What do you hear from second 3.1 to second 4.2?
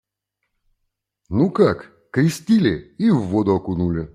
в воду окунули.